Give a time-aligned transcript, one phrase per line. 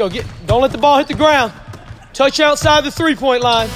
[0.00, 0.08] go.
[0.08, 1.52] Get, don't let the ball hit the ground.
[2.14, 3.68] Touch outside the three point line.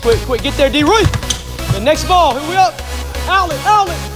[0.00, 0.82] Quick, quick, get there, D.
[0.82, 1.02] Roy.
[1.72, 2.72] The next ball, here we up.
[3.28, 4.12] Outlet, outlet.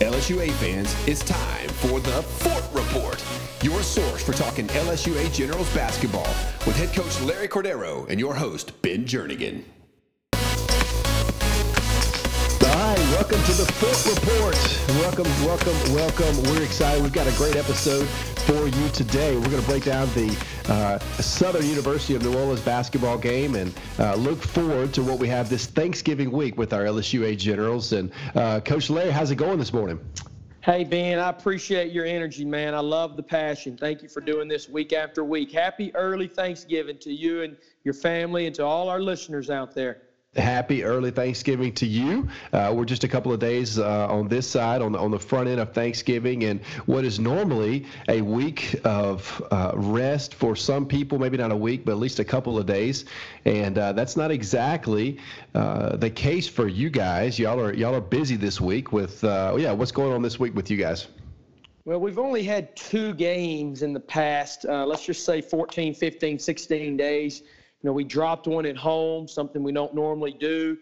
[0.00, 3.24] LSUA fans, it's time for the Fort Report,
[3.62, 6.28] your source for talking LSUA Generals basketball
[6.66, 9.62] with head coach Larry Cordaro and your host, Ben Jernigan.
[13.32, 14.56] Welcome to the Fort Report.
[15.00, 16.42] Welcome, welcome, welcome.
[16.52, 17.02] We're excited.
[17.02, 19.36] We've got a great episode for you today.
[19.36, 20.36] We're going to break down the
[20.68, 25.28] uh, Southern University of New Orleans basketball game and uh, look forward to what we
[25.28, 27.92] have this Thanksgiving week with our LSUA Generals.
[27.92, 29.98] And uh, Coach Larry, how's it going this morning?
[30.60, 32.74] Hey, Ben, I appreciate your energy, man.
[32.74, 33.78] I love the passion.
[33.78, 35.52] Thank you for doing this week after week.
[35.52, 40.02] Happy early Thanksgiving to you and your family and to all our listeners out there.
[40.36, 42.26] Happy early Thanksgiving to you.
[42.54, 45.18] Uh, we're just a couple of days uh, on this side, on the, on the
[45.18, 50.86] front end of Thanksgiving, and what is normally a week of uh, rest for some
[50.86, 53.04] people, maybe not a week, but at least a couple of days.
[53.44, 55.18] And uh, that's not exactly
[55.54, 57.38] uh, the case for you guys.
[57.38, 59.72] Y'all are y'all are busy this week with uh, yeah.
[59.72, 61.08] What's going on this week with you guys?
[61.84, 66.96] Well, we've only had two games in the past, let's just say 14, 15, 16
[66.96, 67.42] days.
[67.82, 70.78] You know, we dropped one at home, something we don't normally do.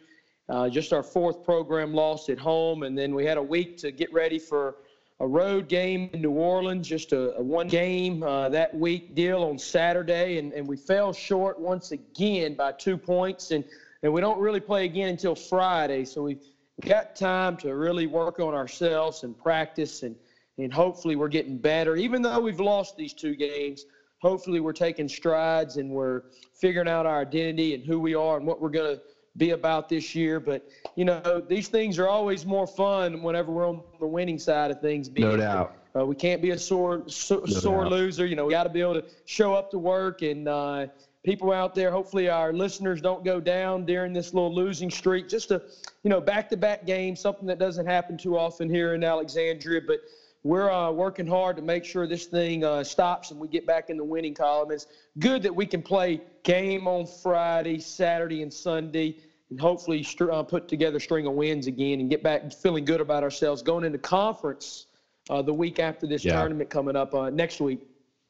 [0.51, 3.91] Uh, just our fourth program loss at home, and then we had a week to
[3.91, 4.77] get ready for
[5.21, 9.45] a road game in New Orleans, just a, a one game uh, that week deal
[9.45, 13.65] on Saturday, and, and we fell short once again by two points, and,
[14.03, 16.43] and we don't really play again until Friday, so we've
[16.85, 20.17] got time to really work on ourselves and practice, and,
[20.59, 21.97] and hopefully we're getting better.
[21.97, 23.85] Even though we've lost these two games,
[24.21, 26.23] hopefully we're taking strides and we're
[26.55, 29.03] figuring out our identity and who we are and what we're going to
[29.37, 30.41] be about this year.
[30.41, 34.71] But you know, these things are always more fun whenever we're on the winning side
[34.71, 35.11] of things.
[35.11, 35.77] No doubt.
[35.97, 37.93] Uh, we can't be a sore so, no sore doubt.
[37.93, 38.27] loser.
[38.27, 40.49] You know, we got to be able to show up to work and.
[40.49, 40.87] Uh,
[41.23, 45.29] people out there, hopefully our listeners don't go down during this little losing streak.
[45.29, 45.63] Just a,
[46.03, 49.83] you know, back-to-back game, something that doesn't happen too often here in Alexandria.
[49.87, 50.01] But
[50.43, 53.91] we're uh, working hard to make sure this thing uh, stops and we get back
[53.91, 54.71] in the winning column.
[54.71, 54.87] It's
[55.19, 59.19] good that we can play game on Friday, Saturday, and Sunday,
[59.51, 63.01] and hopefully uh, put together a string of wins again and get back feeling good
[63.01, 64.87] about ourselves going into conference
[65.29, 66.33] uh, the week after this yeah.
[66.33, 67.81] tournament coming up uh, next week.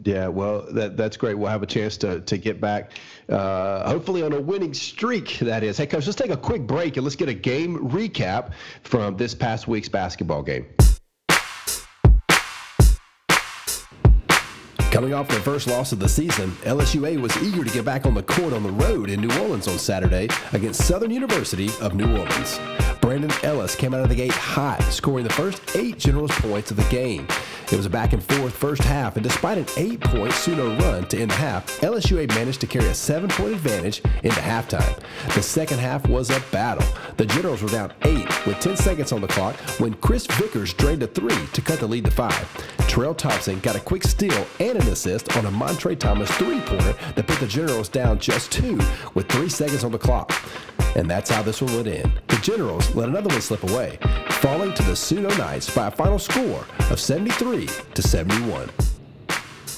[0.03, 1.34] Yeah, well, that that's great.
[1.34, 2.92] We'll have a chance to to get back,
[3.28, 5.38] uh, hopefully on a winning streak.
[5.41, 5.77] That is.
[5.77, 9.34] Hey, coach, let's take a quick break and let's get a game recap from this
[9.34, 10.66] past week's basketball game.
[15.00, 18.12] Coming off their first loss of the season, LSUA was eager to get back on
[18.12, 22.18] the court on the road in New Orleans on Saturday against Southern University of New
[22.18, 22.60] Orleans.
[23.00, 26.76] Brandon Ellis came out of the gate hot, scoring the first eight Generals points of
[26.76, 27.26] the game.
[27.72, 31.06] It was a back and forth first half, and despite an eight point Suno run
[31.08, 35.02] to end the half, LSUA managed to carry a seven point advantage into halftime.
[35.34, 36.86] The second half was a battle.
[37.16, 41.02] The Generals were down eight with 10 seconds on the clock when Chris Vickers drained
[41.02, 42.48] a three to cut the lead to five.
[43.00, 46.92] Terrell Thompson got a quick steal and an assist on a Montre Thomas three pointer
[47.14, 48.78] that put the Generals down just two
[49.14, 50.30] with three seconds on the clock.
[50.96, 52.20] And that's how this one would end.
[52.28, 56.18] The Generals let another one slip away, falling to the Suno Knights by a final
[56.18, 58.68] score of 73 to 71.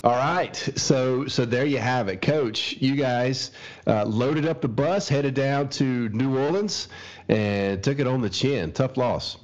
[0.02, 2.74] All right, so so there you have it, Coach.
[2.80, 3.52] You guys
[3.86, 6.88] uh, loaded up the bus, headed down to New Orleans,
[7.28, 8.72] and took it on the chin.
[8.72, 9.36] Tough loss.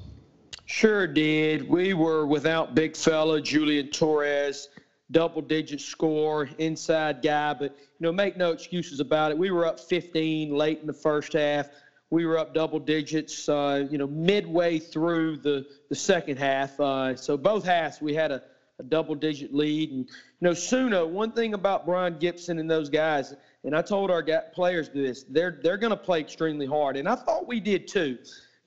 [0.68, 1.66] Sure did.
[1.66, 4.68] We were without big fella Julian Torres,
[5.10, 9.38] double digit score, inside guy, but you know, make no excuses about it.
[9.38, 11.70] We were up 15 late in the first half.
[12.10, 16.78] We were up double digits, uh, you know, midway through the, the second half.
[16.78, 18.42] Uh, so both halves we had a,
[18.78, 19.90] a double digit lead.
[19.90, 23.34] And, you know, Suno, one thing about Brian Gibson and those guys,
[23.64, 26.98] and I told our players this, they're, they're going to play extremely hard.
[26.98, 28.19] And I thought we did too.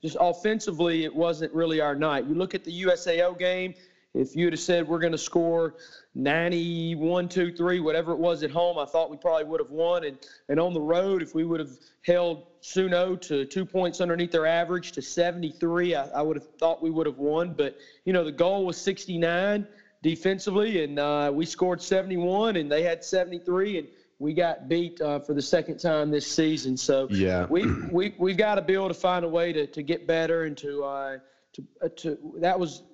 [0.02, 2.26] Just offensively, it wasn't really our night.
[2.26, 3.74] You look at the USAO game,
[4.14, 5.76] if you'd have said we're going to score
[6.14, 10.04] 91, 2, 3, whatever it was at home, I thought we probably would have won.
[10.04, 10.18] And,
[10.48, 11.70] and on the road, if we would have
[12.04, 16.82] held Suno to two points underneath their average to 73, I, I would have thought
[16.82, 17.54] we would have won.
[17.54, 19.66] But, you know, the goal was 69
[20.02, 23.78] defensively, and uh, we scored 71, and they had 73.
[23.78, 23.88] And
[24.22, 26.76] we got beat uh, for the second time this season.
[26.76, 29.82] So yeah, we we we've got to be able to find a way to, to
[29.82, 31.16] get better and to uh,
[31.54, 32.84] to uh, to that was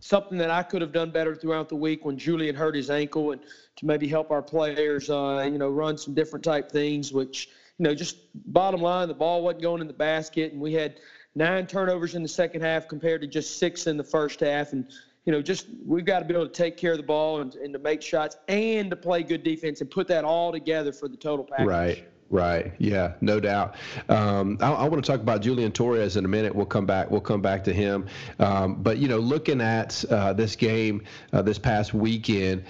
[0.00, 3.30] something that I could have done better throughout the week when Julian hurt his ankle
[3.30, 3.40] and
[3.76, 7.84] to maybe help our players, uh, you know, run some different type things, which you
[7.84, 8.16] know, just
[8.52, 10.98] bottom line, the ball wasn't going in the basket, and we had
[11.36, 14.72] nine turnovers in the second half compared to just six in the first half.
[14.72, 14.90] And
[15.24, 17.54] you know, just we've got to be able to take care of the ball and,
[17.56, 21.08] and to make shots and to play good defense and put that all together for
[21.08, 21.66] the total package.
[21.66, 22.08] Right.
[22.28, 22.72] Right.
[22.78, 23.12] Yeah.
[23.20, 23.76] No doubt.
[24.08, 26.54] Um, I, I, want to talk about Julian Torres in a minute.
[26.54, 27.10] We'll come back.
[27.10, 28.06] We'll come back to him.
[28.38, 31.04] Um, but you know, looking at uh, this game
[31.34, 32.64] uh, this past weekend.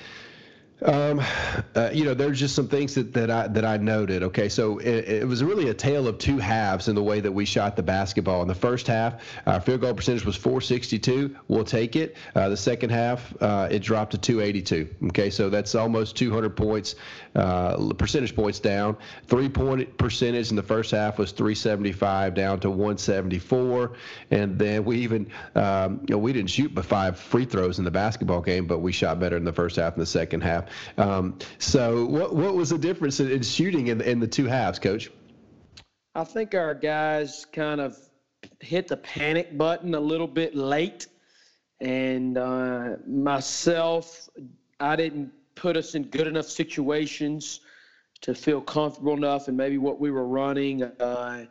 [0.84, 1.20] Um,
[1.75, 4.23] uh, you know, there's just some things that, that I that I noted.
[4.25, 7.32] Okay, so it, it, was really a tale of two halves in the way that
[7.32, 8.43] we shot the basketball.
[8.43, 11.37] In the first half, our field goal percentage was 462.
[11.49, 12.17] We'll take it.
[12.34, 14.88] Uh, the second half, uh, it dropped to 282.
[15.08, 16.94] Okay, so that's almost 200 points,
[17.34, 18.96] uh, percentage points down.
[19.26, 23.93] Three point percentage in the first half was 375 down to 174,
[24.31, 27.84] and then we even um, you know we didn't shoot but five free throws in
[27.84, 30.67] the basketball game, but we shot better in the first half and the second half.
[30.98, 34.78] Um, so, what what was the difference in, in shooting in, in the two halves,
[34.78, 35.10] Coach?
[36.14, 37.96] I think our guys kind of
[38.60, 41.06] hit the panic button a little bit late,
[41.80, 44.28] and uh, myself,
[44.80, 47.60] I didn't put us in good enough situations
[48.22, 50.82] to feel comfortable enough, and maybe what we were running.
[50.82, 51.46] Uh,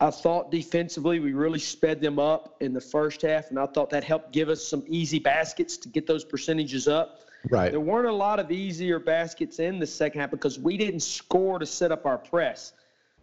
[0.00, 3.90] I thought defensively we really sped them up in the first half, and I thought
[3.90, 7.20] that helped give us some easy baskets to get those percentages up.
[7.50, 7.70] Right.
[7.70, 11.58] There weren't a lot of easier baskets in the second half because we didn't score
[11.58, 12.72] to set up our press.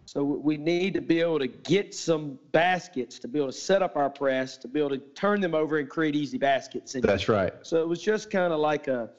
[0.06, 3.82] So we need to be able to get some baskets to be able to set
[3.82, 6.94] up our press, to be able to turn them over and create easy baskets.
[6.94, 7.54] And That's right.
[7.64, 9.10] So it was just kind of like a,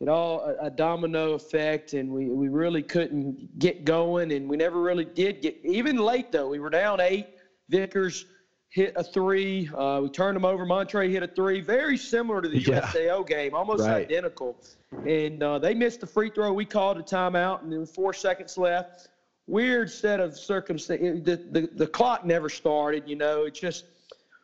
[0.00, 4.56] it all a, a, domino effect, and we, we really couldn't get going, and we
[4.56, 6.48] never really did get even late though.
[6.48, 7.28] We were down eight.
[7.68, 8.26] Vickers
[8.68, 9.70] hit a three.
[9.74, 10.66] Uh, we turned them over.
[10.66, 12.82] Montre hit a three, very similar to the yeah.
[12.82, 14.04] USAO game, almost right.
[14.04, 14.62] identical.
[15.06, 16.52] And uh, they missed the free throw.
[16.52, 19.08] We called a timeout, and there was four seconds left.
[19.46, 21.22] Weird set of circumstances.
[21.22, 23.44] The, the, the clock never started, you know.
[23.44, 23.86] It's just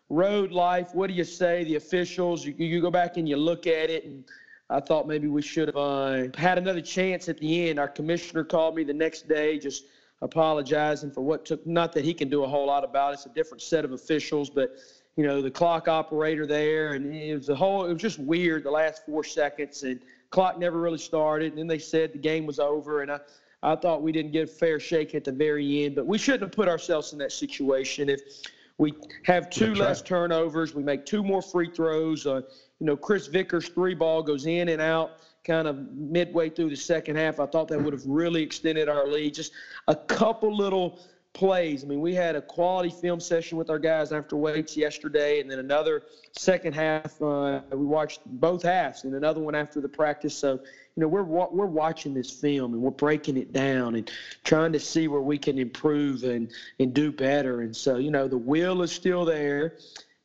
[0.08, 0.94] road life.
[0.94, 1.64] What do you say?
[1.64, 4.24] The officials, you, you go back and you look at it, and
[4.72, 7.78] I thought maybe we should have uh, had another chance at the end.
[7.78, 9.84] Our commissioner called me the next day, just–
[10.22, 11.66] apologizing for what took.
[11.66, 13.14] Not that he can do a whole lot about it.
[13.14, 14.76] It's a different set of officials, but
[15.16, 17.84] you know the clock operator there, and it was a whole.
[17.84, 21.50] It was just weird the last four seconds, and clock never really started.
[21.50, 23.20] And then they said the game was over, and I.
[23.64, 26.42] I thought we didn't get a fair shake at the very end, but we shouldn't
[26.42, 28.08] have put ourselves in that situation.
[28.08, 28.20] If
[28.82, 28.92] we
[29.22, 30.06] have two less right.
[30.06, 32.26] turnovers, we make two more free throws.
[32.26, 32.40] Uh,
[32.80, 36.76] you know, Chris Vickers' three ball goes in and out kind of midway through the
[36.76, 37.38] second half.
[37.38, 39.34] I thought that would have really extended our lead.
[39.34, 39.52] Just
[39.86, 40.98] a couple little
[41.32, 41.84] plays.
[41.84, 45.48] I mean, we had a quality film session with our guys after weights yesterday, and
[45.48, 46.02] then another
[46.32, 47.22] second half.
[47.22, 50.36] Uh, we watched both halves, and another one after the practice.
[50.36, 50.58] So,
[50.96, 54.10] you know, we're we're watching this film and we're breaking it down and
[54.44, 57.62] trying to see where we can improve and and do better.
[57.62, 59.78] And so, you know, the will is still there.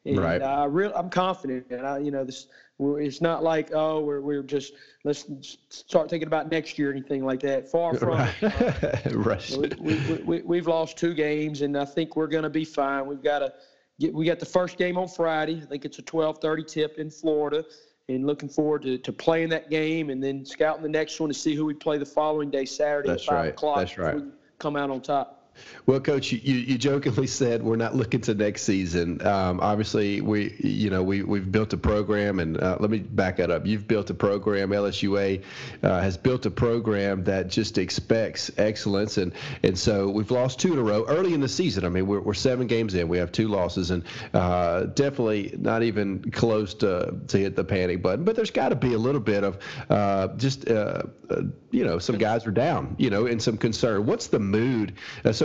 [0.05, 0.41] And right.
[0.41, 2.47] I real, I'm confident, and I, you know, this
[2.79, 4.73] it's not like oh we're we're just
[5.03, 7.69] let's start thinking about next year or anything like that.
[7.69, 8.35] Far from right.
[8.41, 9.15] it.
[9.15, 9.77] right.
[9.79, 13.05] We, we, we, have lost two games, and I think we're going to be fine.
[13.05, 13.53] We've got to
[13.99, 14.13] get.
[14.13, 15.61] We got the first game on Friday.
[15.61, 17.65] I think it's a 12:30 tip in Florida,
[18.09, 21.33] and looking forward to, to playing that game, and then scouting the next one to
[21.33, 23.49] see who we play the following day, Saturday That's at five right.
[23.49, 23.77] o'clock.
[23.77, 24.21] That's right.
[24.59, 25.36] come out on top.
[25.85, 29.25] Well, Coach, you, you jokingly said we're not looking to next season.
[29.25, 33.37] Um, obviously, we you know we we've built a program, and uh, let me back
[33.37, 33.65] that up.
[33.65, 34.69] You've built a program.
[34.69, 35.43] LSUA
[35.83, 40.73] uh, has built a program that just expects excellence, and and so we've lost two
[40.73, 41.85] in a row early in the season.
[41.85, 43.07] I mean, we're, we're seven games in.
[43.07, 44.03] We have two losses, and
[44.33, 48.25] uh, definitely not even close to to hit the panic button.
[48.25, 49.57] But there's got to be a little bit of
[49.89, 51.41] uh, just uh, uh,
[51.71, 54.05] you know some guys are down, you know, and some concern.
[54.05, 54.93] What's the mood?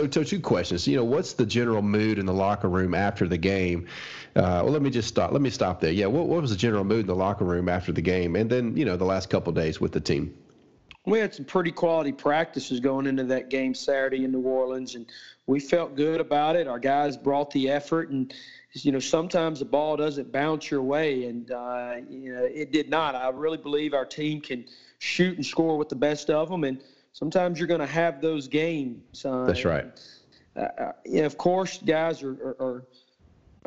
[0.09, 0.87] So two questions.
[0.87, 3.87] You know, what's the general mood in the locker room after the game?
[4.35, 5.31] Uh, well, let me just stop.
[5.31, 5.91] Let me stop there.
[5.91, 8.49] Yeah, what, what was the general mood in the locker room after the game, and
[8.49, 10.33] then you know the last couple days with the team?
[11.05, 15.05] We had some pretty quality practices going into that game Saturday in New Orleans, and
[15.47, 16.67] we felt good about it.
[16.67, 18.33] Our guys brought the effort, and
[18.73, 22.89] you know sometimes the ball doesn't bounce your way, and uh, you know it did
[22.89, 23.15] not.
[23.15, 24.65] I really believe our team can
[24.99, 26.81] shoot and score with the best of them, and
[27.13, 29.23] sometimes you're going to have those games.
[29.23, 29.85] Uh, That's right.
[30.55, 32.83] Uh, uh, yeah, of course, guys are, are, are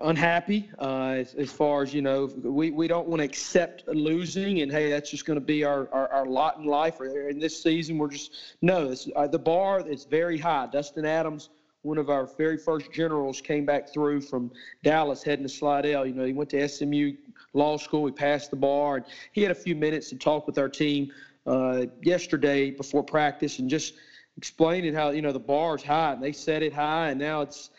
[0.03, 2.27] unhappy uh, as, as, far as you know.
[2.27, 5.89] We, we don't want to accept losing, and hey, that's just going to be our,
[5.93, 7.01] our, our, lot in life.
[7.01, 8.95] Or in this season, we're just no.
[9.15, 10.69] Uh, the bar is very high.
[10.71, 11.49] Dustin Adams,
[11.83, 14.53] one of our very first generals, came back through from
[14.85, 16.07] Dallas heading to Slidell.
[16.07, 17.15] You know, he went to SMU
[17.53, 18.07] Law School.
[18.07, 21.11] He passed the bar, and he had a few minutes to talk with our team
[21.47, 23.95] uh, yesterday before practice and just
[24.37, 27.41] explaining how you know the bar is high and they set it high, and now
[27.43, 27.71] it's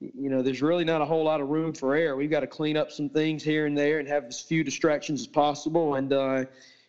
[0.00, 2.16] you know there's really not a whole lot of room for error.
[2.16, 5.20] We've got to clean up some things here and there and have as few distractions
[5.20, 5.94] as possible.
[5.94, 6.44] And uh,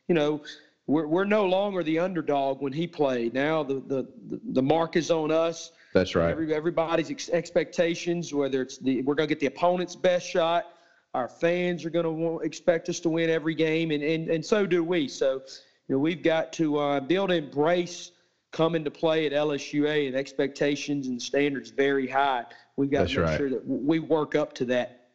[0.07, 0.41] you know
[0.87, 3.33] we're we're no longer the underdog when he played.
[3.33, 4.07] Now the the
[4.51, 5.71] the mark is on us.
[5.93, 6.29] That's right.
[6.29, 10.65] Every, everybody's ex- expectations, whether it's the we're going to get the opponent's best shot,
[11.13, 14.65] our fans are going to expect us to win every game, and and and so
[14.65, 15.07] do we.
[15.07, 15.41] So
[15.87, 18.11] you know we've got to uh, be able to embrace
[18.51, 22.45] coming to play at LSUA and expectations and standards very high.
[22.75, 23.37] We've got That's to make right.
[23.37, 25.09] sure that we work up to that.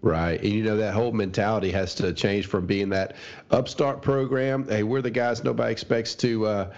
[0.00, 0.42] Right.
[0.42, 3.14] And you know, that whole mentality has to change from being that
[3.50, 4.66] upstart program.
[4.68, 6.74] Hey, we're the guys nobody expects to, uh,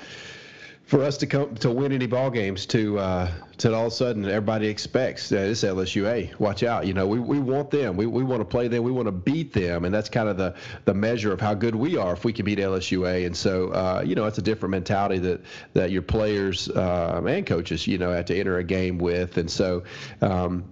[0.87, 3.95] for us to come to win any ball games to uh, to all of a
[3.95, 6.39] sudden everybody expects uh, this LSUA.
[6.39, 7.97] Watch out, you know we, we want them.
[7.97, 8.83] We, we want to play them.
[8.83, 11.75] We want to beat them, and that's kind of the the measure of how good
[11.75, 13.27] we are if we can beat LSUA.
[13.27, 15.41] And so uh, you know it's a different mentality that
[15.73, 19.39] that your players um, and coaches you know have to enter a game with.
[19.39, 19.85] And so
[20.21, 20.65] um,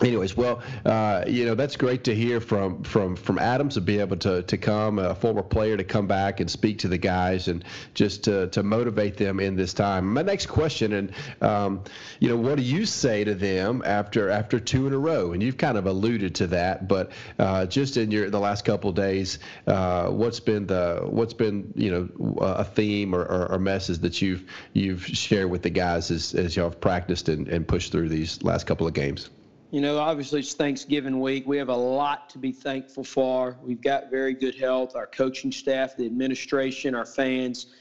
[0.00, 4.00] Anyways, well, uh, you know that's great to hear from from from Adam to be
[4.00, 7.46] able to to come, a former player, to come back and speak to the guys
[7.46, 10.12] and just to, to motivate them in this time.
[10.12, 11.84] My next question, and um,
[12.18, 15.32] you know, what do you say to them after after two in a row?
[15.32, 18.90] And you've kind of alluded to that, but uh, just in your the last couple
[18.90, 23.58] of days, uh, what's been the what's been you know a theme or, or, or
[23.60, 27.68] message that you've you've shared with the guys as as y'all have practiced and, and
[27.68, 29.30] pushed through these last couple of games?
[29.74, 31.48] You know, obviously it's Thanksgiving week.
[31.48, 33.58] We have a lot to be thankful for.
[33.60, 34.94] We've got very good health.
[34.94, 37.74] Our coaching staff, the administration, our fans.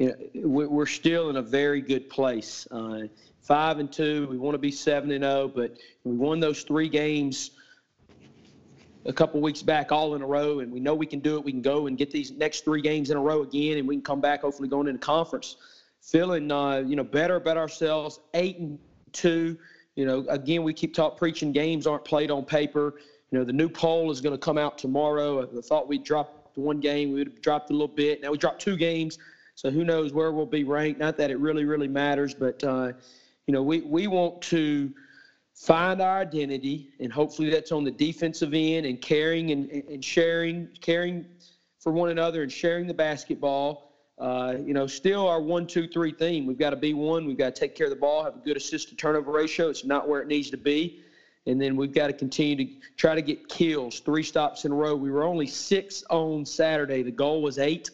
[0.00, 2.66] You know, we're still in a very good place.
[2.72, 3.02] Uh,
[3.42, 4.26] five and two.
[4.28, 7.52] We want to be seven and zero, but we won those three games
[9.04, 11.44] a couple weeks back all in a row, and we know we can do it.
[11.44, 13.94] We can go and get these next three games in a row again, and we
[13.94, 15.54] can come back hopefully going into conference
[16.02, 18.18] feeling uh, you know better about ourselves.
[18.34, 18.80] Eight and
[19.12, 19.56] two.
[19.96, 22.94] You know, again, we keep talk preaching games aren't played on paper.
[23.30, 25.42] You know, the new poll is going to come out tomorrow.
[25.42, 28.22] I thought we'd dropped one game, we would have dropped a little bit.
[28.22, 29.18] Now we dropped two games,
[29.54, 30.98] so who knows where we'll be ranked?
[30.98, 32.92] Not that it really, really matters, but uh,
[33.46, 34.92] you know, we we want to
[35.54, 40.68] find our identity, and hopefully that's on the defensive end and caring and, and sharing,
[40.80, 41.26] caring
[41.78, 43.85] for one another and sharing the basketball.
[44.18, 46.46] Uh, you know, still our one, two, three theme.
[46.46, 47.26] We've got to be one.
[47.26, 49.68] We've got to take care of the ball, have a good assist to turnover ratio.
[49.68, 51.02] It's not where it needs to be.
[51.46, 54.74] And then we've got to continue to try to get kills, three stops in a
[54.74, 54.96] row.
[54.96, 57.02] We were only six on Saturday.
[57.02, 57.90] The goal was eight.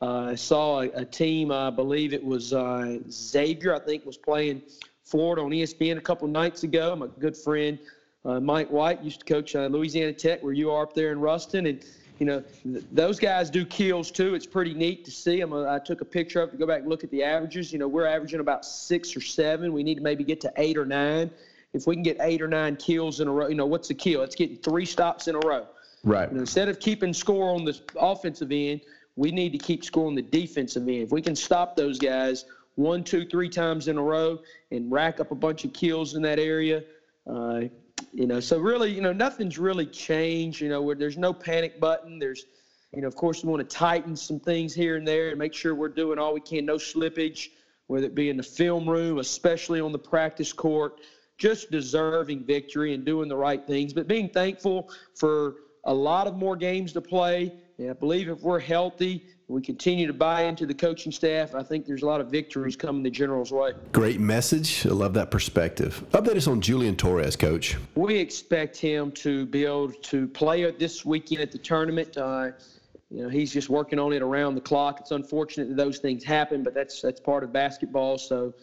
[0.00, 4.16] Uh, I saw a, a, team, I believe it was uh, Xavier, I think, was
[4.16, 4.62] playing
[5.02, 6.94] Florida on ESPN a couple nights ago.
[6.94, 7.78] My good friend
[8.24, 11.20] uh, Mike White used to coach uh, Louisiana Tech, where you are up there in
[11.20, 11.84] Ruston, and
[12.18, 14.34] you know th- those guys do kills too.
[14.34, 15.52] It's pretty neat to see them.
[15.52, 17.72] I took a picture of it to go back and look at the averages.
[17.72, 19.72] You know, we're averaging about six or seven.
[19.72, 21.30] We need to maybe get to eight or nine.
[21.74, 23.94] If we can get eight or nine kills in a row, you know, what's the
[23.94, 24.22] kill?
[24.22, 25.66] It's getting three stops in a row.
[26.04, 26.28] Right.
[26.28, 28.80] You know, instead of keeping score on the offensive end,
[29.16, 31.02] we need to keep score on the defensive end.
[31.02, 32.44] If we can stop those guys
[32.78, 34.38] one, two, three times in a row
[34.70, 36.84] and rack up a bunch of kills in that area.
[37.26, 37.62] Uh,
[38.12, 40.60] you know, so really, you know, nothing's really changed.
[40.60, 42.18] You know, where there's no panic button.
[42.18, 42.46] There's,
[42.94, 45.54] you know, of course, we want to tighten some things here and there and make
[45.54, 46.66] sure we're doing all we can.
[46.66, 47.48] No slippage,
[47.86, 51.00] whether it be in the film room, especially on the practice court.
[51.36, 56.36] Just deserving victory and doing the right things, but being thankful for a lot of
[56.36, 57.54] more games to play.
[57.78, 61.54] And I believe if we're healthy, we continue to buy into the coaching staff.
[61.54, 63.72] I think there's a lot of victories coming the General's way.
[63.92, 64.84] Great message.
[64.84, 66.04] I love that perspective.
[66.10, 67.76] Update us on Julian Torres, Coach.
[67.94, 72.16] We expect him to be able to play this weekend at the tournament.
[72.16, 72.50] Uh,
[73.10, 74.98] you know, he's just working on it around the clock.
[75.00, 78.18] It's unfortunate that those things happen, but that's that's part of basketball.
[78.18, 78.54] So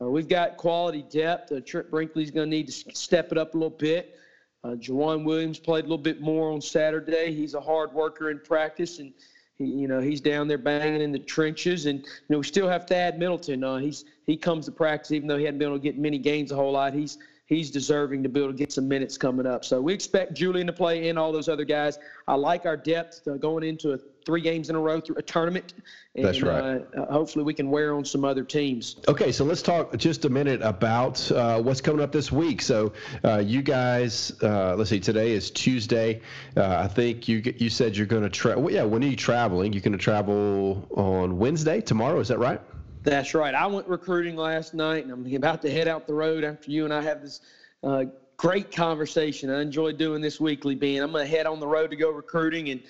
[0.00, 1.50] uh, we've got quality depth.
[1.50, 4.14] Uh, Trent Brinkley's going to need to step it up a little bit.
[4.62, 7.34] Uh, Jawan Williams played a little bit more on Saturday.
[7.34, 9.12] He's a hard worker in practice, and
[9.56, 11.86] he, you know he's down there banging in the trenches.
[11.86, 13.64] And you know we still have Thad Middleton.
[13.64, 16.18] Uh, he's he comes to practice even though he hadn't been able to get many
[16.18, 16.92] games a whole lot.
[16.92, 17.18] He's
[17.50, 19.64] he's deserving to be able to get some minutes coming up.
[19.64, 21.98] So we expect Julian to play and all those other guys.
[22.26, 25.22] I like our depth uh, going into a three games in a row through a
[25.22, 25.74] tournament.
[26.14, 26.86] And, That's right.
[26.96, 28.96] Uh, hopefully we can wear on some other teams.
[29.08, 32.62] Okay, so let's talk just a minute about uh, what's coming up this week.
[32.62, 32.92] So
[33.24, 36.20] uh, you guys, uh, let's see, today is Tuesday.
[36.56, 38.62] Uh, I think you you said you're going to travel.
[38.62, 39.72] Well, yeah, when are you traveling?
[39.72, 42.20] You're going to travel on Wednesday, tomorrow.
[42.20, 42.60] Is that right?
[43.02, 43.54] That's right.
[43.54, 46.84] I went recruiting last night, and I'm about to head out the road after you
[46.84, 47.40] and I have this
[47.82, 48.04] uh,
[48.36, 49.48] great conversation.
[49.48, 51.02] I enjoy doing this weekly, Ben.
[51.02, 52.82] I'm going to head on the road to go recruiting, and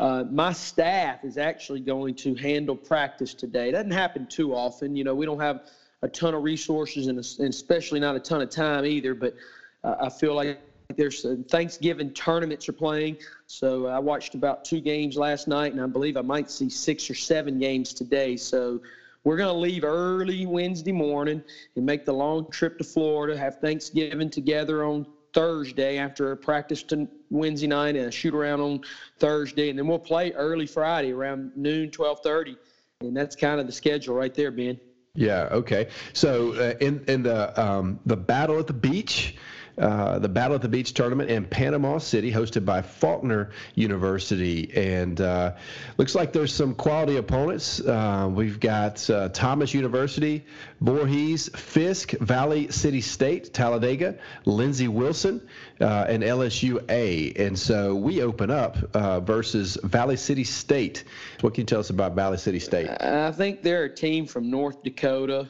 [0.00, 3.68] uh, my staff is actually going to handle practice today.
[3.68, 4.96] It doesn't happen too often.
[4.96, 5.62] You know, we don't have
[6.02, 9.14] a ton of resources and, especially not a ton of time either.
[9.14, 9.36] But
[9.84, 10.60] uh, I feel like
[10.96, 13.18] there's Thanksgiving tournaments are playing.
[13.46, 17.08] So I watched about two games last night, and I believe I might see six
[17.08, 18.36] or seven games today.
[18.36, 18.80] So
[19.24, 21.42] we're going to leave early Wednesday morning
[21.76, 26.82] and make the long trip to Florida, have Thanksgiving together on Thursday after a practice
[26.84, 28.80] to Wednesday night and a shoot around on
[29.18, 32.56] Thursday, and then we'll play early Friday around noon, 12:30,
[33.00, 34.78] and that's kind of the schedule right there, Ben.
[35.14, 35.48] Yeah.
[35.50, 35.88] Okay.
[36.12, 39.36] So uh, in in the um, the battle at the beach.
[39.78, 44.70] Uh, the Battle at the Beach tournament in Panama City, hosted by Faulkner University.
[44.74, 45.52] And uh,
[45.96, 47.80] looks like there's some quality opponents.
[47.80, 50.44] Uh, we've got uh, Thomas University,
[50.80, 55.40] Voorhees, Fisk, Valley City State, Talladega, Lindsey Wilson,
[55.80, 57.32] uh, and LSU A.
[57.34, 58.76] And so we open up
[59.24, 61.04] versus Valley City State.
[61.40, 62.90] What can you tell us about Valley City State?
[63.00, 65.48] I think they're a team from North Dakota.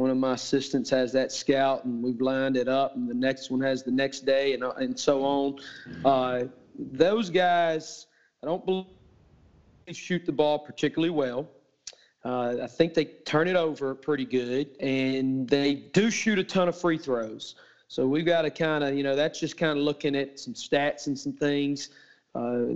[0.00, 3.50] One of my assistants has that scout, and we've lined it up, and the next
[3.50, 5.58] one has the next day, and, uh, and so on.
[6.06, 6.44] Uh,
[6.78, 8.06] those guys,
[8.42, 8.86] I don't believe
[9.92, 11.50] shoot the ball particularly well.
[12.24, 16.66] Uh, I think they turn it over pretty good, and they do shoot a ton
[16.66, 17.56] of free throws.
[17.88, 20.54] So we've got to kind of, you know, that's just kind of looking at some
[20.54, 21.90] stats and some things.
[22.34, 22.68] Uh,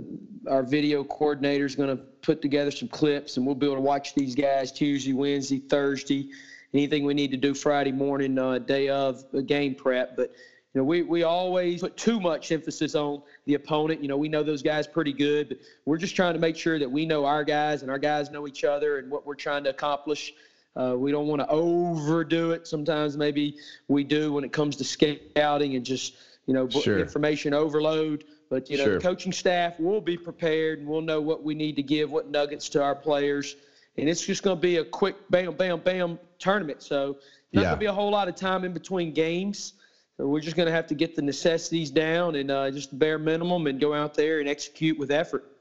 [0.47, 3.81] our video coordinator is going to put together some clips, and we'll be able to
[3.81, 6.29] watch these guys Tuesday, Wednesday, Thursday,
[6.75, 10.15] anything we need to do Friday morning, uh, day of game prep.
[10.15, 10.31] But
[10.73, 14.01] you know, we, we always put too much emphasis on the opponent.
[14.01, 16.77] You know, we know those guys pretty good, but we're just trying to make sure
[16.77, 19.63] that we know our guys and our guys know each other and what we're trying
[19.63, 20.33] to accomplish.
[20.75, 22.67] Uh, we don't want to overdo it.
[22.67, 23.55] Sometimes maybe
[23.87, 26.15] we do when it comes to scouting and just
[26.45, 26.99] you know sure.
[26.99, 28.25] information overload.
[28.49, 28.93] But you know, sure.
[28.95, 32.29] the coaching staff will be prepared and we'll know what we need to give, what
[32.29, 33.55] nuggets to our players
[33.97, 36.83] and it's just going to be a quick bam, bam, bam tournament.
[36.83, 37.17] So
[37.53, 37.61] not yeah.
[37.61, 39.73] going to be a whole lot of time in between games.
[40.17, 42.95] So we're just going to have to get the necessities down and uh, just the
[42.95, 45.51] bare minimum and go out there and execute with effort.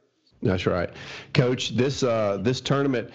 [0.42, 0.90] That's right,
[1.32, 1.70] Coach.
[1.70, 3.10] This uh, this tournament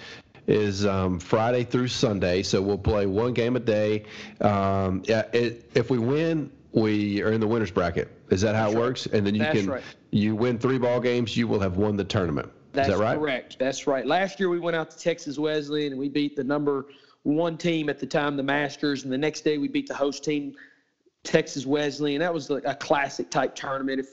[0.47, 4.05] is um, Friday through Sunday, so we'll play one game a day.
[4.41, 8.11] Um, it, if we win, we are in the winners bracket.
[8.29, 8.83] Is that how That's it right.
[8.83, 9.05] works?
[9.05, 9.83] And then you That's can right.
[10.09, 12.51] you win three ball games, you will have won the tournament.
[12.71, 13.17] That's that right?
[13.17, 13.57] correct.
[13.59, 14.05] That's right.
[14.05, 16.85] Last year we went out to Texas Wesleyan and we beat the number
[17.23, 20.23] one team at the time, the Masters, and the next day we beat the host
[20.23, 20.55] team,
[21.23, 22.19] Texas Wesleyan.
[22.19, 23.99] That was a classic type tournament.
[23.99, 24.07] If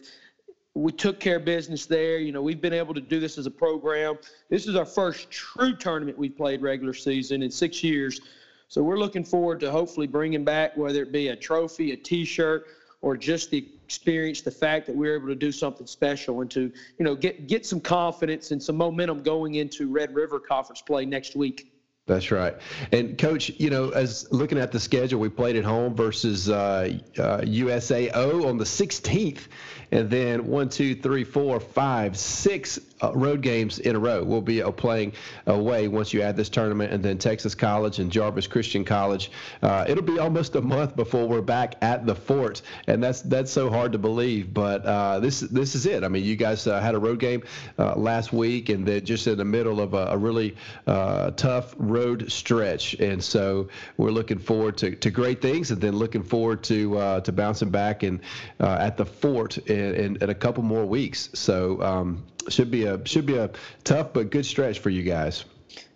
[0.75, 3.47] we took care of business there, you know, we've been able to do this as
[3.47, 4.17] a program.
[4.51, 8.21] This is our first true tournament we've played regular season in six years.
[8.69, 12.67] So we're looking forward to hopefully bringing back whether it be a trophy, a T-shirt,
[13.01, 16.51] or just the experience, the fact that we are able to do something special and
[16.51, 20.83] to, you know, get get some confidence and some momentum going into Red River Conference
[20.83, 21.73] play next week.
[22.07, 22.55] That's right.
[22.93, 26.99] And coach, you know, as looking at the schedule, we played at home versus uh,
[27.19, 29.49] uh, USAO on the 16th,
[29.91, 34.23] and then one, two, three, four, five, six uh, road games in a row.
[34.23, 35.13] We'll be uh, playing
[35.47, 39.31] away once you add this tournament, and then Texas College and Jarvis Christian College.
[39.63, 43.51] Uh, it'll be almost a month before we're back at the fort, and that's that's
[43.51, 44.53] so hard to believe.
[44.53, 46.05] But uh, this this is it.
[46.05, 47.43] I mean, you guys had a road game
[47.79, 50.57] last week, and then just in the middle of a, a really
[50.87, 56.23] tough road stretch, and so we're looking forward to, to great things, and then looking
[56.23, 58.21] forward to to bouncing back and
[58.61, 61.29] at the fort in, in, in, a couple more weeks.
[61.35, 61.83] So.
[61.83, 63.51] Um, should be a should be a
[63.85, 65.45] tough but good stretch for you guys.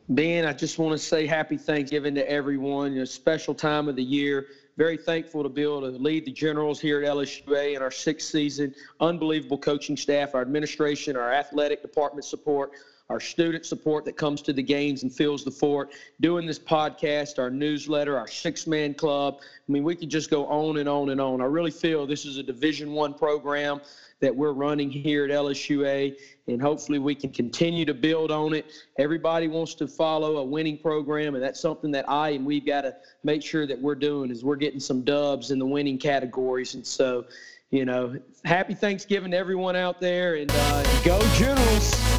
[0.09, 2.97] Ben, I just want to say happy Thanksgiving to everyone.
[2.99, 4.49] A special time of the year.
[4.77, 8.31] Very thankful to be able to lead the Generals here at LSUA in our sixth
[8.31, 8.75] season.
[9.01, 12.73] Unbelievable coaching staff, our administration, our athletic department support,
[13.11, 17.39] our student support that comes to the games and fills the fort, doing this podcast,
[17.39, 19.41] our newsletter, our six-man club.
[19.41, 21.43] I mean, we could just go on and on and on.
[21.43, 23.81] I really feel this is a Division One program
[24.21, 26.15] that we're running here at LSUA,
[26.47, 28.71] and hopefully we can continue to build on it.
[28.99, 32.83] Everybody wants to follow a winning program, and that's something that I and we've got
[32.83, 32.95] to
[33.25, 36.75] make sure that we're doing is we're getting some dubs in the winning categories.
[36.75, 37.25] And so,
[37.71, 42.10] you know, happy Thanksgiving to everyone out there, and uh, go Generals!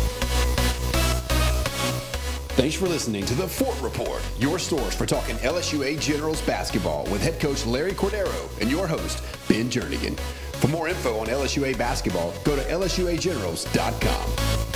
[2.62, 7.24] Thanks for listening to the Fort Report, your source for talking LSUA Generals basketball with
[7.24, 10.16] head coach Larry Cordaro and your host, Ben Jernigan.
[10.60, 14.71] For more info on LSUA basketball, go to lsuagenerals.com.